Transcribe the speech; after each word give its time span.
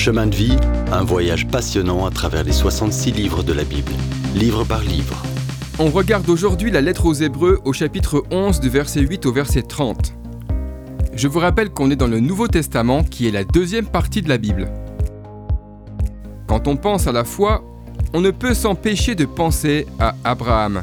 Chemin 0.00 0.28
de 0.28 0.34
vie, 0.34 0.56
un 0.92 1.04
voyage 1.04 1.46
passionnant 1.46 2.06
à 2.06 2.10
travers 2.10 2.42
les 2.42 2.52
66 2.52 3.12
livres 3.12 3.42
de 3.42 3.52
la 3.52 3.64
Bible, 3.64 3.92
livre 4.34 4.64
par 4.64 4.80
livre. 4.80 5.22
On 5.78 5.90
regarde 5.90 6.26
aujourd'hui 6.30 6.70
la 6.70 6.80
lettre 6.80 7.04
aux 7.04 7.12
Hébreux 7.12 7.60
au 7.66 7.74
chapitre 7.74 8.24
11 8.30 8.60
du 8.60 8.70
verset 8.70 9.02
8 9.02 9.26
au 9.26 9.32
verset 9.34 9.60
30. 9.60 10.14
Je 11.12 11.28
vous 11.28 11.38
rappelle 11.38 11.68
qu'on 11.68 11.90
est 11.90 11.96
dans 11.96 12.06
le 12.06 12.18
Nouveau 12.18 12.48
Testament 12.48 13.02
qui 13.02 13.28
est 13.28 13.30
la 13.30 13.44
deuxième 13.44 13.84
partie 13.84 14.22
de 14.22 14.30
la 14.30 14.38
Bible. 14.38 14.72
Quand 16.46 16.66
on 16.66 16.76
pense 16.76 17.06
à 17.06 17.12
la 17.12 17.24
foi, 17.24 17.62
on 18.14 18.22
ne 18.22 18.30
peut 18.30 18.54
s'empêcher 18.54 19.14
de 19.14 19.26
penser 19.26 19.86
à 19.98 20.14
Abraham. 20.24 20.82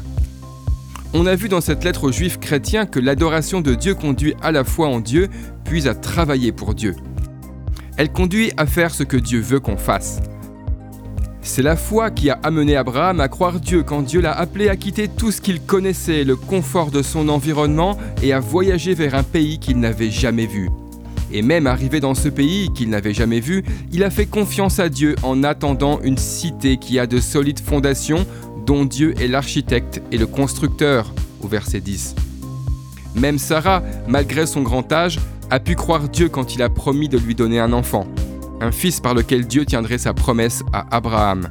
On 1.12 1.26
a 1.26 1.34
vu 1.34 1.48
dans 1.48 1.60
cette 1.60 1.82
lettre 1.82 2.04
aux 2.04 2.12
Juifs 2.12 2.38
chrétiens 2.38 2.86
que 2.86 3.00
l'adoration 3.00 3.62
de 3.62 3.74
Dieu 3.74 3.96
conduit 3.96 4.36
à 4.42 4.52
la 4.52 4.62
foi 4.62 4.86
en 4.86 5.00
Dieu, 5.00 5.28
puis 5.64 5.88
à 5.88 5.96
travailler 5.96 6.52
pour 6.52 6.76
Dieu. 6.76 6.94
Elle 7.98 8.12
conduit 8.12 8.52
à 8.56 8.64
faire 8.64 8.94
ce 8.94 9.02
que 9.02 9.16
Dieu 9.16 9.40
veut 9.40 9.58
qu'on 9.58 9.76
fasse. 9.76 10.20
C'est 11.42 11.62
la 11.62 11.74
foi 11.74 12.12
qui 12.12 12.30
a 12.30 12.38
amené 12.44 12.76
Abraham 12.76 13.18
à 13.18 13.26
croire 13.26 13.58
Dieu 13.58 13.82
quand 13.82 14.02
Dieu 14.02 14.20
l'a 14.20 14.38
appelé 14.38 14.68
à 14.68 14.76
quitter 14.76 15.08
tout 15.08 15.32
ce 15.32 15.40
qu'il 15.40 15.60
connaissait, 15.60 16.22
le 16.22 16.36
confort 16.36 16.92
de 16.92 17.02
son 17.02 17.28
environnement, 17.28 17.98
et 18.22 18.32
à 18.32 18.38
voyager 18.38 18.94
vers 18.94 19.16
un 19.16 19.24
pays 19.24 19.58
qu'il 19.58 19.80
n'avait 19.80 20.12
jamais 20.12 20.46
vu. 20.46 20.70
Et 21.32 21.42
même 21.42 21.66
arrivé 21.66 21.98
dans 21.98 22.14
ce 22.14 22.28
pays 22.28 22.70
qu'il 22.72 22.88
n'avait 22.88 23.14
jamais 23.14 23.40
vu, 23.40 23.64
il 23.92 24.04
a 24.04 24.10
fait 24.10 24.26
confiance 24.26 24.78
à 24.78 24.88
Dieu 24.88 25.16
en 25.24 25.42
attendant 25.42 26.00
une 26.00 26.18
cité 26.18 26.76
qui 26.76 27.00
a 27.00 27.08
de 27.08 27.18
solides 27.18 27.60
fondations, 27.60 28.24
dont 28.64 28.84
Dieu 28.84 29.14
est 29.20 29.26
l'architecte 29.26 30.02
et 30.12 30.18
le 30.18 30.28
constructeur, 30.28 31.12
au 31.42 31.48
verset 31.48 31.80
10. 31.80 32.14
Même 33.16 33.38
Sarah, 33.38 33.82
malgré 34.06 34.46
son 34.46 34.62
grand 34.62 34.92
âge, 34.92 35.18
a 35.50 35.60
pu 35.60 35.74
croire 35.74 36.08
Dieu 36.08 36.28
quand 36.28 36.54
il 36.54 36.62
a 36.62 36.68
promis 36.68 37.08
de 37.08 37.18
lui 37.18 37.34
donner 37.34 37.58
un 37.60 37.72
enfant, 37.72 38.06
un 38.60 38.72
fils 38.72 39.00
par 39.00 39.14
lequel 39.14 39.46
Dieu 39.46 39.64
tiendrait 39.64 39.98
sa 39.98 40.14
promesse 40.14 40.62
à 40.72 40.86
Abraham. 40.94 41.48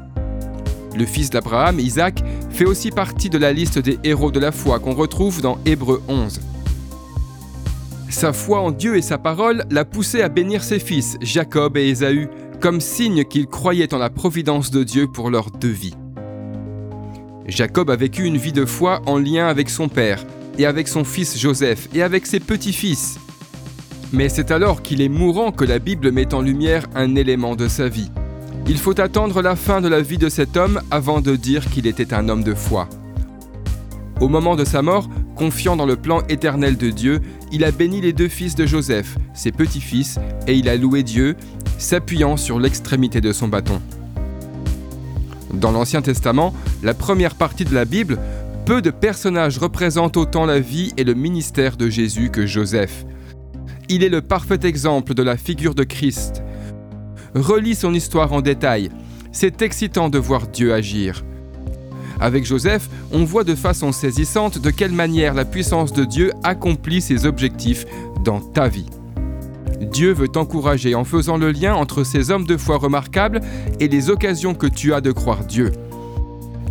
Le 0.95 1.05
fils 1.05 1.29
d'Abraham, 1.29 1.79
Isaac, 1.79 2.23
fait 2.49 2.65
aussi 2.65 2.91
partie 2.91 3.29
de 3.29 3.37
la 3.37 3.53
liste 3.53 3.79
des 3.79 3.99
héros 4.03 4.31
de 4.31 4.39
la 4.39 4.51
foi 4.51 4.79
qu'on 4.79 4.93
retrouve 4.93 5.41
dans 5.41 5.57
Hébreu 5.65 6.01
11. 6.07 6.39
Sa 8.09 8.33
foi 8.33 8.61
en 8.61 8.71
Dieu 8.71 8.95
et 8.95 9.01
sa 9.01 9.17
parole 9.17 9.65
l'a 9.69 9.85
poussé 9.85 10.21
à 10.21 10.29
bénir 10.29 10.63
ses 10.63 10.79
fils, 10.79 11.17
Jacob 11.21 11.77
et 11.77 11.89
Ésaü, 11.89 12.29
comme 12.61 12.81
signe 12.81 13.25
qu'il 13.25 13.47
croyait 13.47 13.93
en 13.93 13.97
la 13.97 14.09
providence 14.09 14.71
de 14.71 14.83
Dieu 14.83 15.07
pour 15.07 15.29
leurs 15.29 15.51
deux 15.51 15.67
vies. 15.69 15.95
Jacob 17.47 17.89
a 17.89 17.95
vécu 17.95 18.23
une 18.23 18.37
vie 18.37 18.53
de 18.53 18.65
foi 18.65 19.01
en 19.05 19.19
lien 19.19 19.47
avec 19.47 19.69
son 19.69 19.87
père, 19.87 20.25
et 20.57 20.65
avec 20.65 20.87
son 20.87 21.03
fils 21.03 21.37
Joseph, 21.37 21.87
et 21.93 22.01
avec 22.01 22.25
ses 22.25 22.39
petits-fils. 22.39 23.19
Mais 24.13 24.29
c'est 24.29 24.51
alors 24.51 24.81
qu'il 24.81 25.01
est 25.01 25.09
mourant 25.09 25.51
que 25.51 25.65
la 25.65 25.79
Bible 25.79 26.11
met 26.11 26.33
en 26.33 26.41
lumière 26.41 26.87
un 26.95 27.15
élément 27.15 27.55
de 27.55 27.67
sa 27.67 27.89
vie. 27.89 28.09
Il 28.67 28.77
faut 28.77 28.99
attendre 28.99 29.41
la 29.41 29.55
fin 29.55 29.81
de 29.81 29.87
la 29.87 30.01
vie 30.01 30.17
de 30.17 30.29
cet 30.29 30.55
homme 30.55 30.81
avant 30.91 31.21
de 31.21 31.35
dire 31.35 31.69
qu'il 31.69 31.87
était 31.87 32.13
un 32.13 32.29
homme 32.29 32.43
de 32.43 32.53
foi. 32.53 32.87
Au 34.21 34.29
moment 34.29 34.55
de 34.55 34.65
sa 34.65 34.81
mort, 34.81 35.09
confiant 35.35 35.75
dans 35.75 35.85
le 35.85 35.95
plan 35.95 36.21
éternel 36.29 36.77
de 36.77 36.89
Dieu, 36.89 37.21
il 37.51 37.63
a 37.63 37.71
béni 37.71 38.01
les 38.01 38.13
deux 38.13 38.29
fils 38.29 38.55
de 38.55 38.65
Joseph, 38.65 39.17
ses 39.33 39.51
petits-fils, 39.51 40.19
et 40.47 40.55
il 40.55 40.69
a 40.69 40.75
loué 40.75 41.03
Dieu, 41.03 41.35
s'appuyant 41.77 42.37
sur 42.37 42.59
l'extrémité 42.59 43.21
de 43.21 43.31
son 43.31 43.47
bâton. 43.47 43.81
Dans 45.53 45.71
l'Ancien 45.71 46.01
Testament, 46.01 46.53
la 46.81 46.93
première 46.93 47.35
partie 47.35 47.65
de 47.65 47.73
la 47.73 47.85
Bible, 47.85 48.19
peu 48.65 48.81
de 48.81 48.89
personnages 48.89 49.57
représentent 49.57 50.17
autant 50.17 50.45
la 50.45 50.59
vie 50.59 50.93
et 50.97 51.03
le 51.03 51.13
ministère 51.13 51.77
de 51.77 51.89
Jésus 51.89 52.31
que 52.31 52.45
Joseph. 52.45 53.05
Il 53.89 54.03
est 54.03 54.09
le 54.09 54.21
parfait 54.21 54.59
exemple 54.63 55.13
de 55.13 55.23
la 55.23 55.37
figure 55.37 55.73
de 55.73 55.83
Christ. 55.83 56.43
Relis 57.35 57.75
son 57.75 57.93
histoire 57.93 58.33
en 58.33 58.41
détail. 58.41 58.89
C'est 59.31 59.61
excitant 59.61 60.09
de 60.09 60.17
voir 60.17 60.47
Dieu 60.47 60.73
agir. 60.73 61.23
Avec 62.19 62.45
Joseph, 62.45 62.89
on 63.13 63.23
voit 63.23 63.45
de 63.45 63.55
façon 63.55 63.93
saisissante 63.93 64.59
de 64.59 64.71
quelle 64.71 64.91
manière 64.91 65.33
la 65.33 65.45
puissance 65.45 65.93
de 65.93 66.03
Dieu 66.03 66.33
accomplit 66.43 66.99
ses 66.99 67.25
objectifs 67.25 67.85
dans 68.25 68.41
ta 68.41 68.67
vie. 68.67 68.89
Dieu 69.79 70.11
veut 70.11 70.27
t'encourager 70.27 70.93
en 70.93 71.05
faisant 71.05 71.37
le 71.37 71.51
lien 71.51 71.73
entre 71.73 72.03
ces 72.03 72.29
hommes 72.29 72.45
de 72.45 72.57
foi 72.57 72.77
remarquables 72.77 73.39
et 73.79 73.87
les 73.87 74.09
occasions 74.09 74.53
que 74.53 74.67
tu 74.67 74.93
as 74.93 74.99
de 74.99 75.13
croire 75.13 75.45
Dieu. 75.45 75.71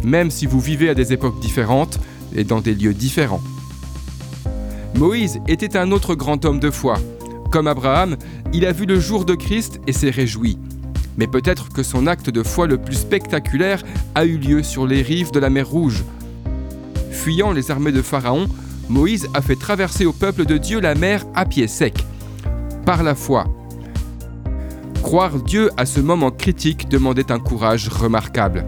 Même 0.04 0.30
si 0.30 0.44
vous 0.44 0.60
vivez 0.60 0.90
à 0.90 0.94
des 0.94 1.14
époques 1.14 1.40
différentes 1.40 1.98
et 2.34 2.44
dans 2.44 2.60
des 2.60 2.74
lieux 2.74 2.94
différents. 2.94 3.42
Moïse 4.96 5.40
était 5.46 5.76
un 5.76 5.92
autre 5.92 6.14
grand 6.14 6.42
homme 6.46 6.58
de 6.58 6.70
foi. 6.70 6.94
Comme 7.50 7.66
Abraham, 7.66 8.16
il 8.54 8.64
a 8.64 8.72
vu 8.72 8.86
le 8.86 8.98
jour 8.98 9.26
de 9.26 9.34
Christ 9.34 9.78
et 9.86 9.92
s'est 9.92 10.10
réjoui. 10.10 10.58
Mais 11.18 11.26
peut-être 11.26 11.68
que 11.68 11.82
son 11.82 12.06
acte 12.06 12.30
de 12.30 12.42
foi 12.42 12.66
le 12.66 12.78
plus 12.78 12.96
spectaculaire 12.96 13.82
a 14.14 14.24
eu 14.24 14.38
lieu 14.38 14.62
sur 14.62 14.86
les 14.86 15.02
rives 15.02 15.32
de 15.32 15.38
la 15.38 15.50
mer 15.50 15.68
Rouge. 15.68 16.02
Fuyant 17.10 17.52
les 17.52 17.70
armées 17.70 17.92
de 17.92 18.00
Pharaon, 18.00 18.46
Moïse 18.88 19.28
a 19.34 19.42
fait 19.42 19.56
traverser 19.56 20.06
au 20.06 20.12
peuple 20.14 20.46
de 20.46 20.56
Dieu 20.56 20.80
la 20.80 20.94
mer 20.94 21.26
à 21.34 21.44
pied 21.44 21.68
sec, 21.68 22.06
par 22.86 23.02
la 23.02 23.14
foi. 23.14 23.44
Croire 25.02 25.42
Dieu 25.42 25.70
à 25.76 25.84
ce 25.84 26.00
moment 26.00 26.30
critique 26.30 26.88
demandait 26.88 27.30
un 27.30 27.38
courage 27.38 27.88
remarquable. 27.88 28.64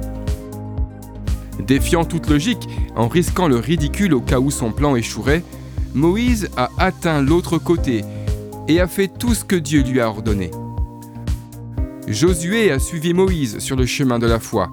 Défiant 1.67 2.05
toute 2.05 2.28
logique, 2.28 2.69
en 2.97 3.09
risquant 3.09 3.49
le 3.49 3.56
ridicule 3.56 4.12
au 4.12 4.21
cas 4.21 4.41
où 4.41 4.50
son 4.50 4.72
plan 4.72 4.94
échouerait, 4.94 5.43
Moïse 5.94 6.49
a 6.56 6.71
atteint 6.78 7.22
l'autre 7.22 7.59
côté 7.59 8.04
et 8.69 8.81
a 8.81 8.87
fait 8.87 9.09
tout 9.09 9.34
ce 9.34 9.44
que 9.44 9.56
Dieu 9.56 9.82
lui 9.82 10.00
a 10.00 10.09
ordonné. 10.09 10.50
Josué 12.06 12.71
a 12.71 12.78
suivi 12.78 13.15
Moïse 13.15 13.59
sur 13.59 13.76
le 13.76 13.87
chemin 13.87 14.19
de 14.19 14.26
la 14.26 14.38
foi. 14.38 14.71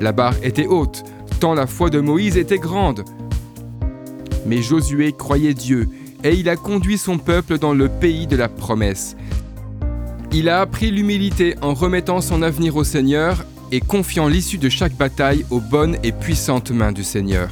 La 0.00 0.12
barre 0.12 0.34
était 0.42 0.66
haute, 0.66 1.04
tant 1.40 1.54
la 1.54 1.66
foi 1.66 1.90
de 1.90 2.00
Moïse 2.00 2.36
était 2.36 2.58
grande. 2.58 3.04
Mais 4.46 4.62
Josué 4.62 5.12
croyait 5.12 5.54
Dieu 5.54 5.88
et 6.24 6.34
il 6.34 6.48
a 6.48 6.56
conduit 6.56 6.98
son 6.98 7.18
peuple 7.18 7.58
dans 7.58 7.74
le 7.74 7.88
pays 7.88 8.26
de 8.26 8.36
la 8.36 8.48
promesse. 8.48 9.16
Il 10.32 10.48
a 10.48 10.60
appris 10.60 10.90
l'humilité 10.90 11.56
en 11.60 11.74
remettant 11.74 12.20
son 12.20 12.42
avenir 12.42 12.76
au 12.76 12.84
Seigneur 12.84 13.44
et 13.70 13.80
confiant 13.80 14.28
l'issue 14.28 14.58
de 14.58 14.68
chaque 14.68 14.96
bataille 14.96 15.44
aux 15.50 15.60
bonnes 15.60 15.96
et 16.02 16.12
puissantes 16.12 16.70
mains 16.70 16.92
du 16.92 17.04
Seigneur. 17.04 17.50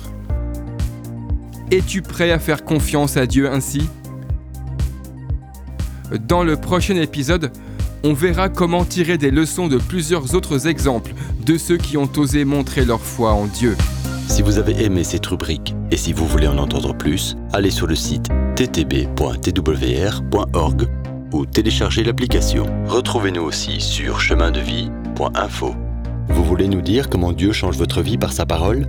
Es-tu 1.71 2.03
prêt 2.03 2.33
à 2.33 2.41
faire 2.41 2.65
confiance 2.65 3.17
à 3.17 3.27
Dieu 3.27 3.49
ainsi? 3.49 3.89
Dans 6.27 6.43
le 6.43 6.57
prochain 6.57 6.97
épisode, 6.97 7.53
on 8.03 8.13
verra 8.13 8.49
comment 8.49 8.85
tirer 8.85 9.19
des 9.19 9.31
leçons 9.31 9.69
de 9.69 9.79
plusieurs 9.79 10.35
autres 10.35 10.67
exemples 10.67 11.13
de 11.47 11.57
ceux 11.57 11.77
qui 11.77 11.97
ont 11.97 12.11
osé 12.17 12.45
montrer 12.45 12.85
leur 12.85 13.01
foi 13.01 13.35
en 13.35 13.47
Dieu. 13.47 13.77
Si 14.27 14.43
vous 14.43 14.59
avez 14.59 14.83
aimé 14.85 15.05
cette 15.05 15.27
rubrique 15.27 15.77
et 15.93 15.97
si 15.97 16.13
vous 16.13 16.27
voulez 16.27 16.49
en 16.49 16.59
entendre 16.59 16.93
plus, 16.93 17.37
allez 17.53 17.71
sur 17.71 17.87
le 17.87 17.95
site 17.95 18.27
ttb.twr.org 18.57 19.19
ou 21.33 21.47
téléchargez 21.47 22.03
l'application. 22.03 22.67
Retrouvez-nous 22.87 23.43
aussi 23.43 23.81
sur 23.81 24.21
chemindevie.info. 24.21 25.77
Vous 26.31 26.45
voulez 26.45 26.67
nous 26.67 26.83
dire 26.83 27.09
comment 27.09 27.33
Dieu 27.33 27.53
change 27.53 27.77
votre 27.77 28.03
vie 28.03 28.19
par 28.19 28.33
sa 28.33 28.45
parole? 28.45 28.89